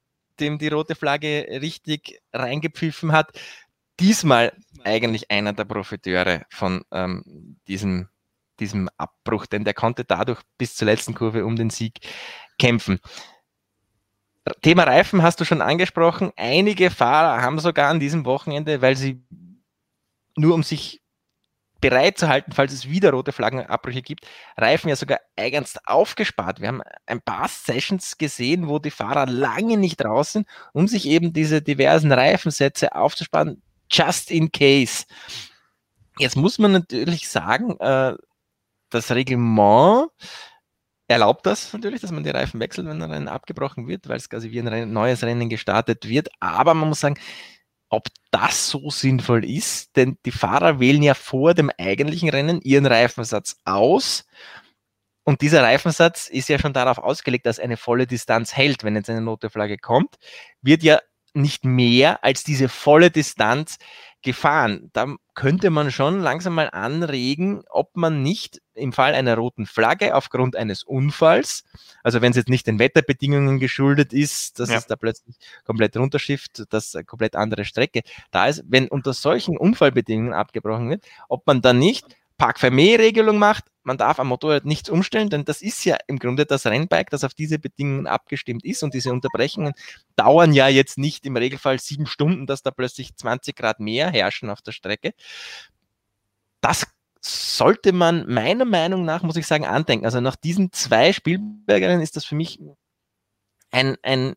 [0.40, 3.38] dem die rote Flagge richtig reingepfiffen hat.
[3.98, 4.52] Diesmal
[4.84, 8.08] eigentlich einer der Profiteure von ähm, diesem,
[8.58, 12.00] diesem Abbruch, denn der konnte dadurch bis zur letzten Kurve um den Sieg
[12.58, 12.98] kämpfen.
[14.62, 16.32] Thema Reifen hast du schon angesprochen.
[16.36, 19.22] Einige Fahrer haben sogar an diesem Wochenende, weil sie
[20.36, 21.02] nur um sich
[21.80, 26.60] bereit zu halten, falls es wieder rote Flaggenabbrüche gibt, Reifen ja sogar eigens aufgespart.
[26.60, 31.32] Wir haben ein paar Sessions gesehen, wo die Fahrer lange nicht draußen, um sich eben
[31.32, 35.04] diese diversen Reifensätze aufzusparen, just in case.
[36.18, 38.14] Jetzt muss man natürlich sagen, äh,
[38.90, 40.10] das Reglement
[41.08, 44.28] erlaubt das natürlich, dass man die Reifen wechselt, wenn ein Rennen abgebrochen wird, weil es
[44.28, 46.28] quasi wie ein neues Rennen gestartet wird.
[46.38, 47.18] Aber man muss sagen,
[47.90, 52.86] ob das so sinnvoll ist, denn die Fahrer wählen ja vor dem eigentlichen Rennen ihren
[52.86, 54.24] Reifensatz aus.
[55.24, 58.84] Und dieser Reifensatz ist ja schon darauf ausgelegt, dass eine volle Distanz hält.
[58.84, 60.16] Wenn jetzt eine Noteflagge kommt,
[60.62, 61.00] wird ja
[61.34, 63.78] nicht mehr als diese volle Distanz
[64.22, 64.90] gefahren.
[64.92, 70.14] Da könnte man schon langsam mal anregen, ob man nicht im Fall einer roten Flagge
[70.14, 71.64] aufgrund eines Unfalls,
[72.02, 74.76] also wenn es jetzt nicht den Wetterbedingungen geschuldet ist, dass ja.
[74.76, 79.56] es da plötzlich komplett runterschifft, dass eine komplett andere Strecke da ist, wenn unter solchen
[79.56, 82.06] Unfallbedingungen abgebrochen wird, ob man dann nicht
[82.40, 86.64] Park-Fermé-Regelung macht, man darf am Motorrad nichts umstellen, denn das ist ja im Grunde das
[86.64, 89.74] Rennbike, das auf diese Bedingungen abgestimmt ist und diese Unterbrechungen
[90.16, 94.48] dauern ja jetzt nicht im Regelfall sieben Stunden, dass da plötzlich 20 Grad mehr herrschen
[94.48, 95.12] auf der Strecke.
[96.62, 96.86] Das
[97.20, 100.06] sollte man meiner Meinung nach, muss ich sagen, andenken.
[100.06, 102.58] Also nach diesen zwei Spielbergerinnen ist das für mich
[103.70, 104.34] ein, ein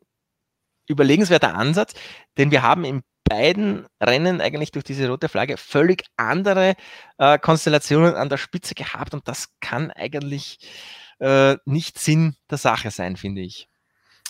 [0.89, 1.93] überlegenswerter Ansatz,
[2.37, 6.75] denn wir haben im beiden Rennen eigentlich durch diese rote Flagge völlig andere
[7.17, 10.59] äh, Konstellationen an der Spitze gehabt und das kann eigentlich
[11.19, 13.67] äh, nicht Sinn der Sache sein, finde ich.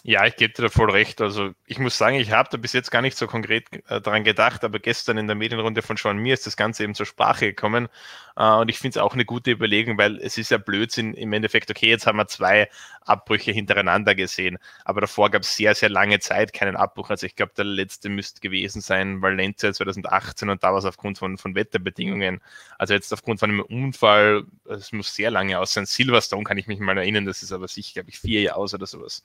[0.06, 1.22] Ja, ich gebe dir da voll recht.
[1.22, 4.26] Also ich muss sagen, ich habe da bis jetzt gar nicht so konkret äh, daran
[4.26, 7.46] gedacht, aber gestern in der Medienrunde von Sean Mir ist das Ganze eben zur Sprache
[7.46, 7.88] gekommen.
[8.36, 11.32] Äh, und ich finde es auch eine gute Überlegung, weil es ist ja Blödsinn im
[11.32, 12.70] Endeffekt, okay, jetzt haben wir zwei
[13.06, 17.10] Abbrüche hintereinander gesehen, aber davor gab es sehr, sehr lange Zeit keinen Abbruch.
[17.10, 21.18] Also ich glaube, der letzte müsste gewesen sein Valencia 2018 und da war es aufgrund
[21.18, 22.42] von, von Wetterbedingungen.
[22.78, 25.86] Also jetzt aufgrund von einem Unfall, es muss sehr lange aus sein.
[25.86, 28.74] Silverstone kann ich mich mal erinnern, das ist aber sicher, glaube ich, vier Jahre aus
[28.74, 29.24] oder sowas.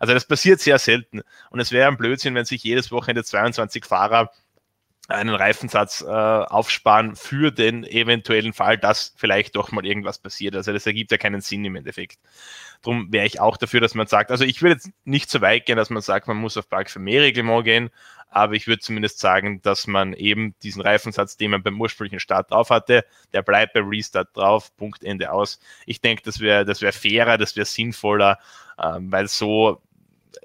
[0.00, 1.22] Also das passiert sehr selten.
[1.50, 4.32] Und es wäre ein Blödsinn, wenn sich jedes Wochenende 22 Fahrer
[5.06, 10.56] einen Reifensatz äh, aufsparen für den eventuellen Fall, dass vielleicht doch mal irgendwas passiert.
[10.56, 12.18] Also das ergibt ja keinen Sinn im Endeffekt.
[12.82, 15.66] Darum wäre ich auch dafür, dass man sagt, also ich würde jetzt nicht so weit
[15.66, 17.90] gehen, dass man sagt, man muss auf Park für mehr Reglement gehen,
[18.28, 22.50] aber ich würde zumindest sagen, dass man eben diesen Reifensatz, den man beim ursprünglichen Start
[22.50, 25.58] drauf hatte, der bleibt beim Restart drauf, Punkt, Ende aus.
[25.86, 28.38] Ich denke, das wäre das wäre fairer, das wäre sinnvoller,
[28.78, 29.80] ähm, weil so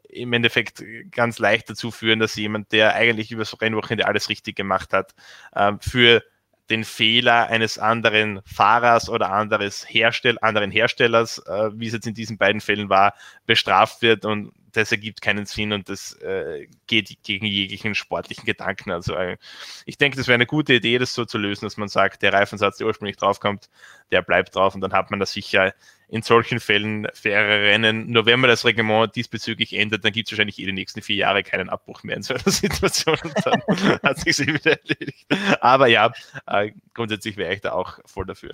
[0.10, 4.56] im Endeffekt ganz leicht dazu führen, dass jemand, der eigentlich über so Rennwochenende alles richtig
[4.56, 5.14] gemacht hat,
[5.56, 6.24] ähm, für
[6.70, 12.14] den Fehler eines anderen Fahrers oder anderes Herstell anderen Herstellers, äh, wie es jetzt in
[12.14, 13.14] diesen beiden Fällen war,
[13.46, 18.92] bestraft wird und das ergibt keinen Sinn und das äh, geht gegen jeglichen sportlichen Gedanken.
[18.92, 19.38] Also äh,
[19.86, 22.34] ich denke, das wäre eine gute Idee, das so zu lösen, dass man sagt, der
[22.34, 23.70] Reifensatz, der ursprünglich draufkommt,
[24.12, 25.74] der bleibt drauf und dann hat man das sicher
[26.14, 28.12] in solchen Fällen faire Rennen.
[28.12, 31.16] Nur wenn man das Reglement diesbezüglich ändert, dann gibt es wahrscheinlich eh die nächsten vier
[31.16, 33.62] Jahre keinen Abbruch mehr in so einer Situation und dann
[34.04, 35.26] hat sich sie wieder erledigt.
[35.60, 36.14] Aber ja,
[36.46, 38.52] äh, grundsätzlich wäre ich da auch voll dafür.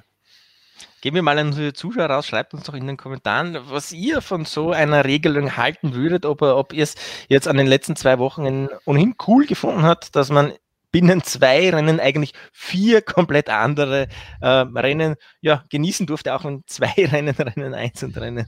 [1.01, 4.21] Gehen wir mal an unsere Zuschauer raus, schreibt uns doch in den Kommentaren, was ihr
[4.21, 6.95] von so einer Regelung halten würdet, ob, ob ihr es
[7.27, 10.53] jetzt an den letzten zwei Wochen ohnehin cool gefunden habt, dass man
[10.91, 14.08] binnen zwei Rennen eigentlich vier komplett andere
[14.41, 18.47] äh, Rennen ja, genießen durfte, auch wenn zwei Rennen, Rennen 1 und Rennen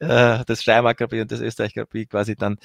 [0.00, 2.58] äh, das Steiermark und das Österreich Grand quasi dann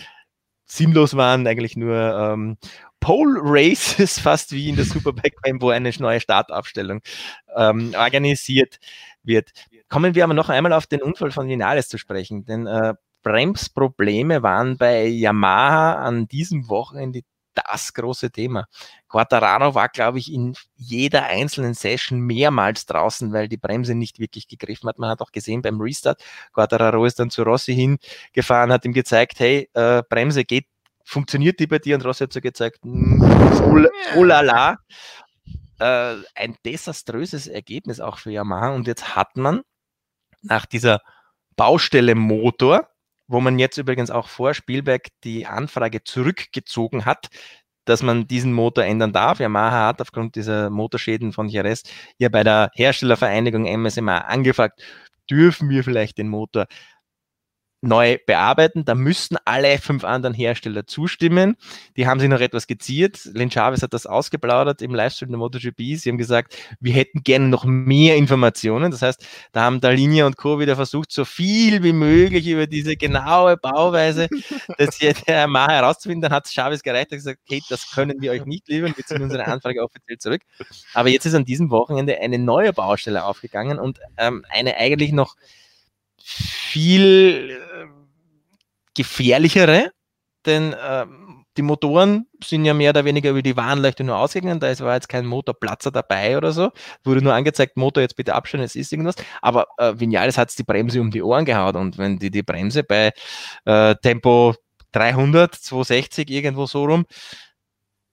[0.67, 2.57] sinnlos waren, eigentlich nur ähm,
[2.99, 7.01] Pole Races, fast wie in der Superbike, wo eine neue Startaufstellung
[7.55, 8.79] ähm, organisiert
[9.23, 9.51] wird.
[9.89, 12.93] Kommen wir aber noch einmal auf den Unfall von Vinales zu sprechen, denn äh,
[13.23, 17.21] Bremsprobleme waren bei Yamaha an diesem Wochenende
[17.65, 18.67] das große Thema.
[19.09, 24.47] Quattararo war, glaube ich, in jeder einzelnen Session mehrmals draußen, weil die Bremse nicht wirklich
[24.47, 24.99] gegriffen hat.
[24.99, 29.39] Man hat auch gesehen beim Restart, Quattararo ist dann zu Rossi hingefahren, hat ihm gezeigt,
[29.39, 30.67] hey, äh, Bremse geht,
[31.03, 31.95] funktioniert die bei dir?
[31.95, 34.77] Und Rossi hat so gezeigt, oh, oh la la.
[35.79, 38.69] Äh, ein desaströses Ergebnis auch für Yamaha.
[38.69, 39.61] Und jetzt hat man
[40.41, 41.01] nach dieser
[41.55, 42.89] Baustelle Motor,
[43.27, 47.27] wo man jetzt übrigens auch vor Spielberg die Anfrage zurückgezogen hat,
[47.85, 49.39] dass man diesen Motor ändern darf.
[49.39, 51.83] Yamaha hat aufgrund dieser Motorschäden von Jerez
[52.17, 54.81] ja bei der Herstellervereinigung MSMA angefragt,
[55.29, 56.67] dürfen wir vielleicht den Motor
[57.87, 58.85] neu bearbeiten.
[58.85, 61.55] Da müssten alle fünf anderen Hersteller zustimmen.
[61.95, 63.25] Die haben sich noch etwas geziert.
[63.33, 65.97] Len Chavez hat das ausgeplaudert im Livestream der MotoGP.
[65.97, 68.91] Sie haben gesagt, wir hätten gerne noch mehr Informationen.
[68.91, 70.59] Das heißt, da haben Dalinia und Co.
[70.59, 74.27] wieder versucht, so viel wie möglich über diese genaue Bauweise
[74.79, 74.99] des
[75.47, 76.21] Ma herauszufinden.
[76.21, 78.93] Dann hat Chavez gereicht und gesagt, okay, das können wir euch nicht liefern.
[78.95, 80.41] Wir ziehen unsere Anfrage offiziell zurück.
[80.93, 85.35] Aber jetzt ist an diesem Wochenende eine neue Baustelle aufgegangen und ähm, eine eigentlich noch
[86.67, 87.85] viel äh,
[88.95, 89.91] gefährlichere,
[90.45, 91.05] denn äh,
[91.57, 95.09] die Motoren sind ja mehr oder weniger über die Warnleuchte nur ausgegangen, da war jetzt
[95.09, 96.71] kein Motorplatzer dabei oder so,
[97.03, 100.63] wurde nur angezeigt, Motor jetzt bitte abstellen, es ist irgendwas, aber äh, Vinales hat die
[100.63, 101.75] Bremse um die Ohren gehauen.
[101.75, 103.11] Und wenn die die Bremse bei
[103.65, 104.53] äh, Tempo
[104.91, 107.05] 300, 260 irgendwo so rum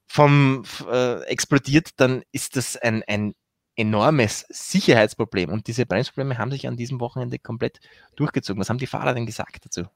[0.07, 3.33] vom äh, explodiert, dann ist das ein, ein
[3.75, 5.49] enormes Sicherheitsproblem.
[5.49, 7.79] Und diese Bremsprobleme haben sich an diesem Wochenende komplett
[8.15, 8.59] durchgezogen.
[8.61, 9.87] Was haben die Fahrer denn gesagt dazu?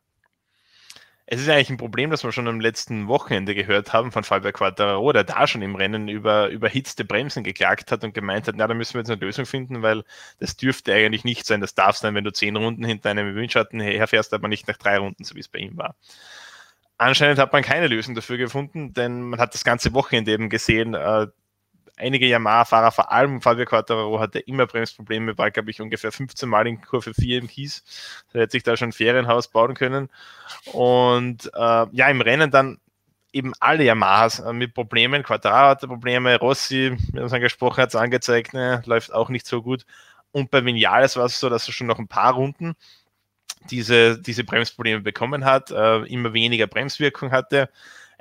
[1.32, 4.52] Es ist eigentlich ein Problem, das wir schon am letzten Wochenende gehört haben von Fabio
[4.52, 8.66] Quattararo, der da schon im Rennen über überhitzte Bremsen geklagt hat und gemeint hat, na,
[8.66, 10.04] da müssen wir jetzt eine Lösung finden, weil
[10.40, 11.62] das dürfte eigentlich nicht sein.
[11.62, 14.98] Das darf sein, wenn du zehn Runden hinter einem Windschatten herfährst, aber nicht nach drei
[14.98, 15.96] Runden, so wie es bei ihm war.
[16.98, 20.96] Anscheinend hat man keine Lösung dafür gefunden, denn man hat das ganze Wochenende eben gesehen,
[20.96, 21.28] äh,
[22.00, 26.68] einige Yamaha-Fahrer, vor allem Fabio Quattararo, hatte immer Bremsprobleme, war, glaube ich, ungefähr 15 Mal
[26.68, 27.84] in Kurve 4 im Kies.
[28.34, 30.10] Er hätte sich da schon ein Ferienhaus bauen können.
[30.74, 32.80] Und äh, ja, im Rennen dann
[33.32, 35.24] eben alle Yamahas äh, mit Problemen.
[35.24, 39.46] Quattararo hatte Probleme, Rossi, wir haben es angesprochen, hat es angezeigt, ne, läuft auch nicht
[39.46, 39.86] so gut.
[40.32, 42.76] Und bei Vinales war es so, dass er schon noch ein paar Runden
[43.70, 47.70] diese, diese Bremsprobleme bekommen hat, äh, immer weniger Bremswirkung hatte.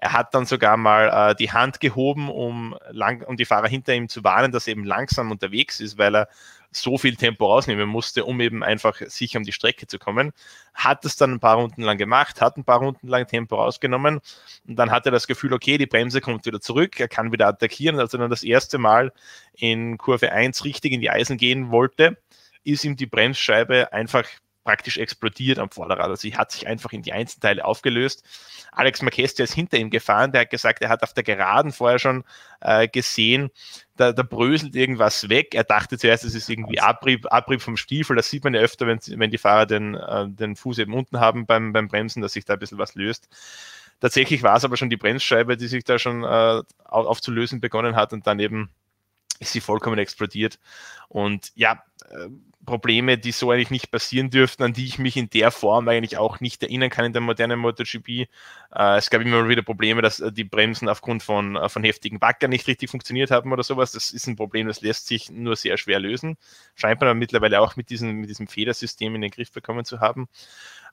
[0.01, 3.95] Er hat dann sogar mal äh, die Hand gehoben, um, lang, um die Fahrer hinter
[3.95, 6.29] ihm zu warnen, dass er eben langsam unterwegs ist, weil er
[6.71, 10.33] so viel Tempo rausnehmen musste, um eben einfach sicher um die Strecke zu kommen.
[10.73, 14.21] Hat es dann ein paar Runden lang gemacht, hat ein paar Runden lang Tempo rausgenommen
[14.69, 17.49] und dann hat er das Gefühl, okay, die Bremse kommt wieder zurück, er kann wieder
[17.49, 17.99] attackieren.
[17.99, 19.13] Als er dann das erste Mal
[19.55, 22.19] in Kurve 1 richtig in die Eisen gehen wollte,
[22.63, 24.25] ist ihm die Bremsscheibe einfach
[24.69, 26.11] praktisch explodiert am Vorderrad.
[26.11, 28.23] Also sie hat sich einfach in die Einzelteile aufgelöst.
[28.71, 31.99] Alex Marquez, ist hinter ihm gefahren, der hat gesagt, er hat auf der Geraden vorher
[31.99, 32.23] schon
[32.61, 33.49] äh, gesehen,
[33.97, 35.55] da, da bröselt irgendwas weg.
[35.55, 38.15] Er dachte zuerst, es ist irgendwie Abrieb, Abrieb vom Stiefel.
[38.15, 41.19] Das sieht man ja öfter, wenn, wenn die Fahrer den, äh, den Fuß eben unten
[41.19, 43.31] haben beim, beim Bremsen, dass sich da ein bisschen was löst.
[44.01, 48.13] Tatsächlich war es aber schon die Bremsscheibe, die sich da schon äh, aufzulösen begonnen hat
[48.13, 48.69] und dann eben
[49.41, 50.59] ist sie vollkommen explodiert.
[51.09, 52.29] Und ja, äh,
[52.69, 56.19] Probleme, die so eigentlich nicht passieren dürften, an die ich mich in der Form eigentlich
[56.19, 58.09] auch nicht erinnern kann in der modernen MotoGP.
[58.09, 58.27] Äh,
[58.99, 62.51] es gab immer wieder Probleme, dass äh, die Bremsen aufgrund von, äh, von heftigen Backern
[62.51, 63.93] nicht richtig funktioniert haben oder sowas.
[63.93, 66.37] Das ist ein Problem, das lässt sich nur sehr schwer lösen.
[66.75, 70.01] Scheint man aber mittlerweile auch mit diesem, mit diesem Federsystem in den Griff bekommen zu
[70.01, 70.29] haben.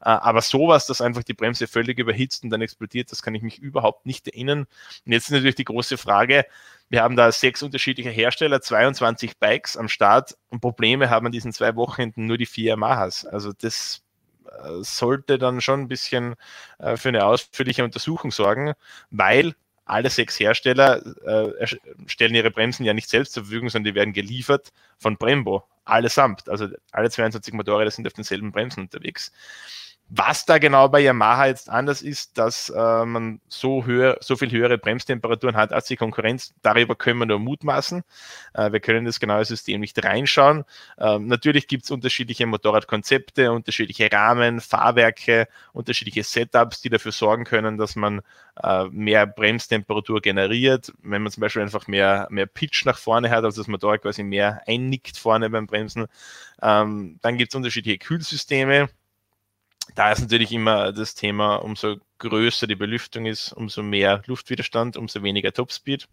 [0.01, 3.41] Äh, aber sowas, dass einfach die Bremse völlig überhitzt und dann explodiert, das kann ich
[3.41, 4.67] mich überhaupt nicht erinnern.
[5.05, 6.45] Und jetzt ist natürlich die große Frage,
[6.89, 11.51] wir haben da sechs unterschiedliche Hersteller, 22 Bikes am Start und Probleme haben an diesen
[11.51, 13.25] zwei Wochenenden nur die vier Yamahas.
[13.25, 14.03] Also das
[14.45, 16.35] äh, sollte dann schon ein bisschen
[16.77, 18.73] äh, für eine ausführliche Untersuchung sorgen,
[19.09, 19.55] weil
[19.85, 21.67] alle sechs Hersteller äh,
[22.07, 26.49] stellen ihre Bremsen ja nicht selbst zur Verfügung, sondern die werden geliefert von Brembo, allesamt.
[26.49, 29.31] Also alle 22 Motorräder sind auf denselben Bremsen unterwegs.
[30.09, 34.51] Was da genau bei Yamaha jetzt anders ist, dass äh, man so, höher, so viel
[34.51, 38.03] höhere Bremstemperaturen hat als die Konkurrenz, darüber können wir nur mutmaßen.
[38.53, 40.63] Äh, wir können das genaue System nicht reinschauen.
[40.99, 47.79] Ähm, natürlich gibt es unterschiedliche Motorradkonzepte, unterschiedliche Rahmen, Fahrwerke, unterschiedliche Setups, die dafür sorgen können,
[47.79, 48.21] dass man
[48.61, 50.93] äh, mehr Bremstemperatur generiert.
[51.01, 54.21] Wenn man zum Beispiel einfach mehr, mehr Pitch nach vorne hat, also das Motorrad quasi
[54.21, 56.05] mehr einnickt vorne beim Bremsen.
[56.61, 58.87] Ähm, dann gibt es unterschiedliche Kühlsysteme
[59.93, 65.21] da ist natürlich immer das Thema, umso größer die Belüftung ist, umso mehr Luftwiderstand, umso
[65.23, 66.07] weniger Topspeed.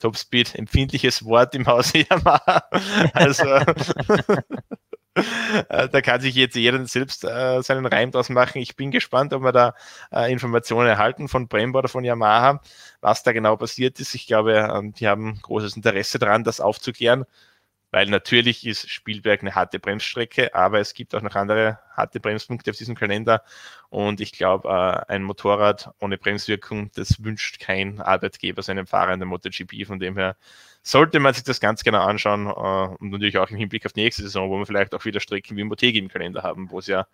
[0.00, 2.62] Topspeed, empfindliches Wort im Hause Yamaha.
[3.12, 3.44] Also
[5.68, 8.58] äh, da kann sich jetzt jeder selbst äh, seinen Reim draus machen.
[8.58, 9.74] Ich bin gespannt, ob wir da
[10.12, 12.60] äh, Informationen erhalten von Brembo oder von Yamaha,
[13.00, 14.14] was da genau passiert ist.
[14.14, 17.24] Ich glaube, äh, die haben großes Interesse daran, das aufzuklären
[17.90, 22.70] weil natürlich ist Spielberg eine harte Bremsstrecke, aber es gibt auch noch andere harte Bremspunkte
[22.70, 23.42] auf diesem Kalender
[23.88, 29.20] und ich glaube, äh, ein Motorrad ohne Bremswirkung, das wünscht kein Arbeitgeber seinem Fahrer in
[29.20, 30.36] der MotoGP, von dem her
[30.82, 34.02] sollte man sich das ganz genau anschauen äh, und natürlich auch im Hinblick auf die
[34.02, 36.86] nächste Saison, wo wir vielleicht auch wieder Strecken wie Motegi im Kalender haben, wo es
[36.86, 37.06] ja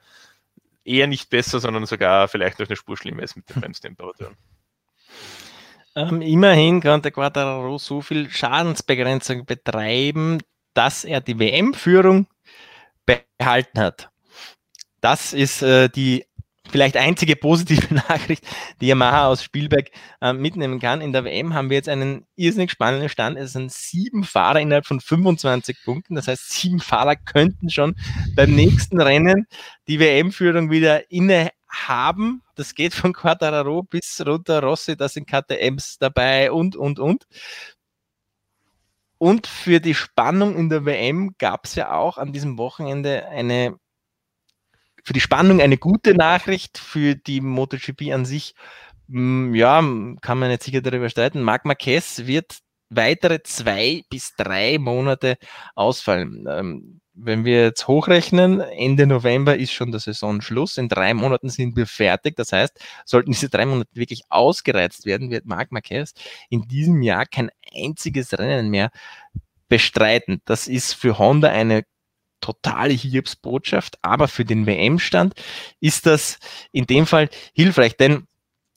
[0.84, 4.36] eher nicht besser, sondern sogar vielleicht noch eine Spur schlimmer ist mit den Bremstemperaturen.
[5.96, 10.40] Ähm, immerhin konnte Quadraro so viel Schadensbegrenzung betreiben,
[10.74, 12.26] dass er die WM-Führung
[13.06, 14.10] behalten hat.
[15.00, 16.24] Das ist äh, die
[16.74, 18.44] vielleicht einzige positive Nachricht,
[18.80, 21.00] die Yamaha aus Spielberg äh, mitnehmen kann.
[21.00, 23.38] In der WM haben wir jetzt einen irrsinnig spannenden Stand.
[23.38, 26.14] Es sind sieben Fahrer innerhalb von 25 Punkten.
[26.16, 27.94] Das heißt, sieben Fahrer könnten schon
[28.34, 29.46] beim nächsten Rennen
[29.86, 32.42] die WM-Führung wieder inne haben.
[32.56, 37.24] Das geht von Quattararo bis runter Rossi, da sind KTMs dabei und, und, und.
[39.18, 43.76] Und für die Spannung in der WM gab es ja auch an diesem Wochenende eine,
[45.02, 48.54] für die Spannung eine gute Nachricht, für die MotoGP an sich,
[49.06, 49.80] ja,
[50.22, 51.42] kann man nicht sicher darüber streiten.
[51.42, 52.58] Marc Marquez wird
[52.90, 55.36] weitere zwei bis drei Monate
[55.74, 56.46] ausfallen.
[56.48, 60.78] Ähm, wenn wir jetzt hochrechnen, Ende November ist schon der Saisonschluss.
[60.78, 62.34] In drei Monaten sind wir fertig.
[62.36, 66.12] Das heißt, sollten diese drei Monate wirklich ausgereizt werden, wird Marc Marquez
[66.50, 68.90] in diesem Jahr kein einziges Rennen mehr
[69.68, 70.40] bestreiten.
[70.44, 71.84] Das ist für Honda eine
[72.40, 75.34] totale Hiobsbotschaft, aber für den WM-Stand
[75.80, 76.38] ist das
[76.72, 78.26] in dem Fall hilfreich, denn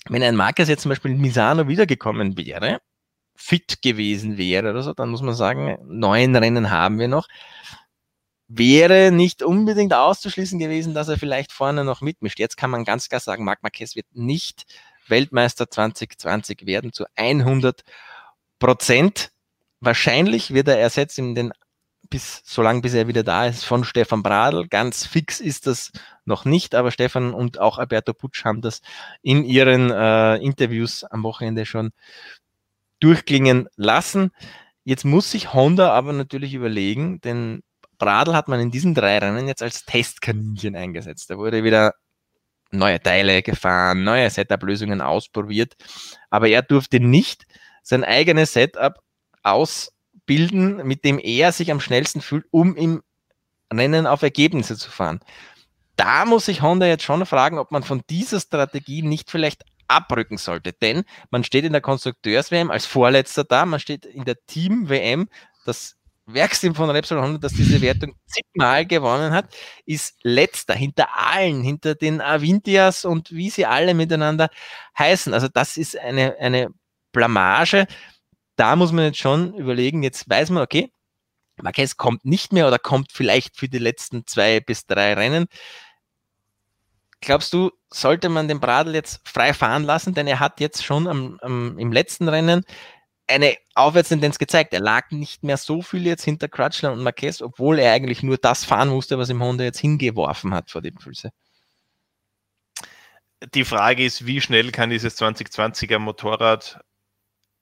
[0.09, 2.79] wenn ein Marquez jetzt zum Beispiel in Misano wiedergekommen wäre,
[3.37, 7.27] fit gewesen wäre oder so, dann muss man sagen, neun Rennen haben wir noch
[8.47, 12.39] wäre nicht unbedingt auszuschließen gewesen, dass er vielleicht vorne noch mitmischt.
[12.39, 14.65] Jetzt kann man ganz klar sagen, Marc Marquez wird nicht
[15.07, 17.83] Weltmeister 2020 werden zu 100
[18.59, 19.31] Prozent.
[19.79, 21.53] Wahrscheinlich wird er ersetzt in den
[22.09, 24.67] bis so lange bis er wieder da ist von Stefan Bradl.
[24.69, 25.91] Ganz fix ist das
[26.23, 28.81] noch nicht, aber Stefan und auch Alberto Putsch haben das
[29.21, 31.91] in ihren äh, Interviews am Wochenende schon
[32.99, 34.31] durchklingen lassen.
[34.83, 37.61] Jetzt muss sich Honda aber natürlich überlegen, denn
[37.97, 41.29] Bradl hat man in diesen drei Rennen jetzt als Testkaninchen eingesetzt.
[41.29, 41.93] Da wurde wieder
[42.71, 45.75] neue Teile gefahren, neue Setup-Lösungen ausprobiert,
[46.29, 47.45] aber er durfte nicht
[47.81, 48.99] sein eigenes Setup
[49.43, 49.93] aus
[50.25, 53.01] bilden, mit dem er sich am schnellsten fühlt, um im
[53.73, 55.19] Rennen auf Ergebnisse zu fahren.
[55.95, 60.37] Da muss sich Honda jetzt schon fragen, ob man von dieser Strategie nicht vielleicht abrücken
[60.37, 60.73] sollte.
[60.73, 65.29] Denn man steht in der Konstrukteurs-WM als Vorletzter da, man steht in der Team-WM,
[65.65, 65.97] das
[66.27, 69.53] Werksteam von Repsol Honda, das diese Wertung zigmal gewonnen hat,
[69.85, 74.49] ist letzter hinter allen, hinter den Avintias und wie sie alle miteinander
[74.97, 75.33] heißen.
[75.33, 76.69] Also das ist eine, eine
[77.13, 77.87] Blamage.
[78.57, 80.91] Da muss man jetzt schon überlegen, jetzt weiß man, okay,
[81.61, 85.47] Marquez kommt nicht mehr oder kommt vielleicht für die letzten zwei bis drei Rennen.
[87.21, 90.13] Glaubst du, sollte man den Bradl jetzt frei fahren lassen?
[90.13, 92.63] Denn er hat jetzt schon am, am, im letzten Rennen
[93.27, 94.73] eine Aufwärtstendenz gezeigt.
[94.73, 98.37] Er lag nicht mehr so viel jetzt hinter Crutchler und Marquez, obwohl er eigentlich nur
[98.37, 101.31] das fahren musste, was ihm Honda jetzt hingeworfen hat vor die Füße.
[103.53, 106.79] Die Frage ist, wie schnell kann dieses 2020er Motorrad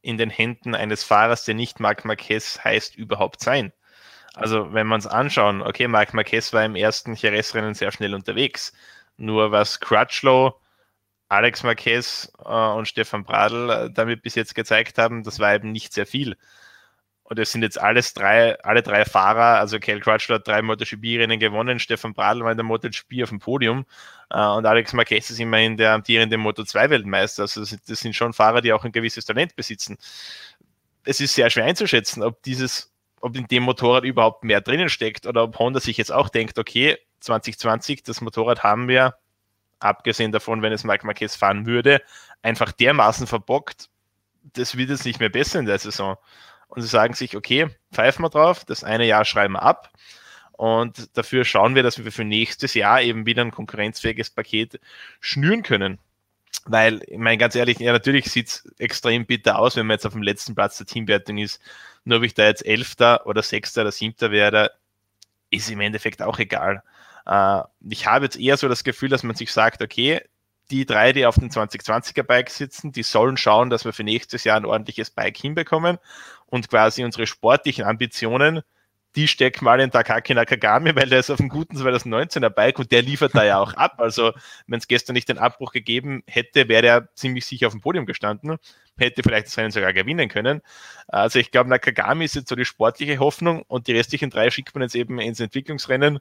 [0.02, 3.74] in den Händen eines Fahrers, der nicht Marc Marquez heißt, überhaupt sein?
[4.36, 8.74] Also, wenn wir uns anschauen, okay, Marc Marquez war im ersten Jerez-Rennen sehr schnell unterwegs.
[9.18, 10.60] Nur was Crutchlow,
[11.30, 15.72] Alex Marquez äh, und Stefan Bradl äh, damit bis jetzt gezeigt haben, das war eben
[15.72, 16.38] nicht sehr viel.
[17.24, 21.40] Und es sind jetzt alles drei, alle drei Fahrer, also Kel Crutchlow hat drei MotoGP-Rennen
[21.40, 23.86] gewonnen, Stefan Bradl war in der MotoGP auf dem Podium
[24.30, 27.42] äh, und Alex Marquez ist immerhin der amtierende Moto2-Weltmeister.
[27.42, 29.98] Also das, das sind schon Fahrer, die auch ein gewisses Talent besitzen.
[31.04, 35.26] Es ist sehr schwer einzuschätzen, ob dieses, ob in dem Motorrad überhaupt mehr drinnen steckt
[35.26, 39.16] oder ob Honda sich jetzt auch denkt, okay, 2020, das Motorrad haben wir,
[39.80, 42.02] abgesehen davon, wenn es Mike Marquez fahren würde,
[42.42, 43.90] einfach dermaßen verbockt,
[44.54, 46.18] das wird jetzt nicht mehr besser in der Saison.
[46.68, 49.92] Und sie sagen sich, okay, pfeifen wir drauf, das eine Jahr schreiben wir ab.
[50.54, 54.80] Und dafür schauen wir, dass wir für nächstes Jahr eben wieder ein konkurrenzfähiges Paket
[55.20, 56.00] schnüren können.
[56.66, 60.06] Weil, ich meine, ganz ehrlich, ja, natürlich sieht es extrem bitter aus, wenn man jetzt
[60.06, 61.62] auf dem letzten Platz der Teamwertung ist.
[62.06, 64.72] Nur ob ich da jetzt Elfter oder Sechster oder Siebter wäre,
[65.50, 66.82] ist im Endeffekt auch egal.
[67.26, 70.22] Äh, ich habe jetzt eher so das Gefühl, dass man sich sagt, okay,
[70.72, 74.44] die drei, die auf dem 2020er Bike sitzen, die sollen schauen, dass wir für nächstes
[74.44, 75.98] Jahr ein ordentliches Bike hinbekommen
[76.48, 78.62] und quasi unsere sportlichen Ambitionen
[79.16, 82.92] die steck mal in Takaki Nakagami, weil der ist auf einem guten 2019er Bike und
[82.92, 83.96] der liefert da ja auch ab.
[83.98, 84.34] Also,
[84.68, 88.06] wenn es gestern nicht den Abbruch gegeben hätte, wäre er ziemlich sicher auf dem Podium
[88.06, 88.58] gestanden,
[88.98, 90.62] hätte vielleicht das Rennen sogar gewinnen können.
[91.08, 94.76] Also, ich glaube, Nakagami ist jetzt so die sportliche Hoffnung und die restlichen drei schickt
[94.76, 96.20] man jetzt eben ins Entwicklungsrennen,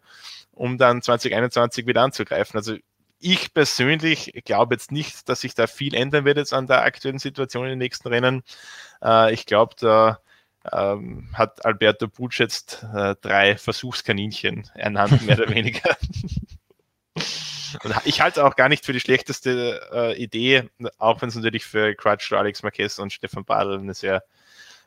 [0.52, 2.56] um dann 2021 wieder anzugreifen.
[2.56, 2.76] Also,
[3.18, 7.18] ich persönlich glaube jetzt nicht, dass sich da viel ändern wird jetzt an der aktuellen
[7.18, 8.42] Situation in den nächsten Rennen.
[9.02, 10.18] Äh, ich glaube, da
[10.72, 15.96] ähm, hat Alberto Butsch jetzt äh, drei Versuchskaninchen ernannt, mehr oder weniger.
[17.82, 21.34] Und ich halte es auch gar nicht für die schlechteste äh, Idee, auch wenn es
[21.34, 24.24] natürlich für Crutch, Alex Marquez und Stefan Badl eine sehr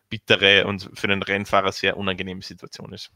[0.09, 3.11] bittere und für den Rennfahrer sehr unangenehme Situation ist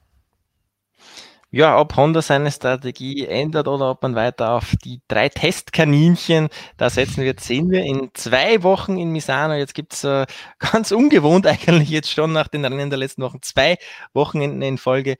[1.51, 6.89] ja, ob Honda seine Strategie ändert oder ob man weiter auf die drei Testkaninchen da
[6.89, 9.55] setzen wird, sehen wir in zwei Wochen in Misano.
[9.55, 10.25] Jetzt gibt's äh,
[10.59, 13.77] ganz ungewohnt eigentlich jetzt schon nach den Rennen der letzten Wochen zwei
[14.13, 15.17] Wochenenden in Folge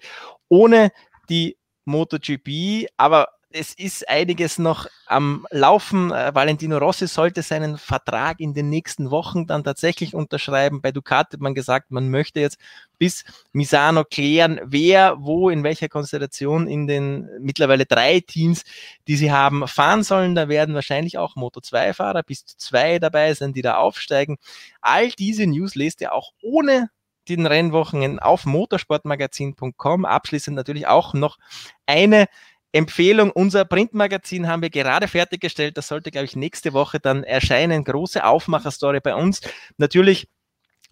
[0.47, 0.91] ohne
[1.29, 6.11] die MotoGP, aber es ist einiges noch am Laufen.
[6.11, 10.81] Äh, Valentino Rossi sollte seinen Vertrag in den nächsten Wochen dann tatsächlich unterschreiben.
[10.81, 12.57] Bei Ducati hat man gesagt, man möchte jetzt
[12.97, 18.63] bis Misano klären, wer wo in welcher Konstellation in den mittlerweile drei Teams,
[19.07, 20.35] die sie haben, fahren sollen.
[20.35, 24.37] Da werden wahrscheinlich auch Moto2-Fahrer bis zu zwei dabei sein, die da aufsteigen.
[24.81, 26.89] All diese News lest ihr auch ohne
[27.29, 30.05] den Rennwochen auf motorsportmagazin.com.
[30.05, 31.37] Abschließend natürlich auch noch
[31.85, 32.27] eine
[32.73, 35.77] Empfehlung, unser Printmagazin haben wir gerade fertiggestellt.
[35.77, 37.83] Das sollte, glaube ich, nächste Woche dann erscheinen.
[37.83, 39.41] Große Aufmacherstory bei uns.
[39.77, 40.29] Natürlich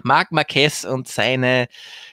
[0.04, 1.68] Marc Marquez und seine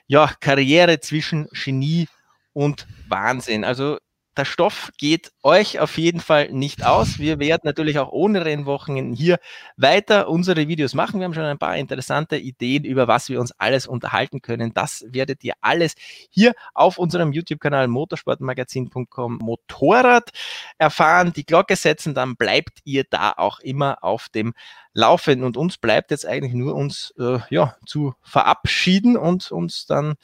[0.07, 2.09] ja, Karriere zwischen Genie
[2.53, 3.65] und Wahnsinn.
[3.65, 3.99] Also
[4.37, 7.19] der Stoff geht euch auf jeden Fall nicht aus.
[7.19, 9.39] Wir werden natürlich auch ohne Rennwochen hier
[9.77, 11.21] weiter unsere Videos machen.
[11.21, 14.75] Wir haben schon ein paar interessante Ideen, über was wir uns alles unterhalten können.
[14.75, 15.95] Das werdet ihr alles
[16.31, 20.31] hier auf unserem YouTube-Kanal motorsportmagazin.com Motorrad
[20.79, 21.33] erfahren.
[21.33, 24.53] Die Glocke setzen, dann bleibt ihr da auch immer auf dem
[24.93, 25.45] Laufenden.
[25.45, 30.15] Und uns bleibt jetzt eigentlich nur uns äh, ja, zu verabschieden und uns dann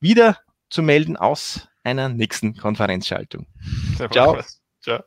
[0.00, 3.46] wieder zu melden aus einer nächsten Konferenzschaltung.
[4.10, 4.42] Ciao.
[4.82, 5.02] Ciao.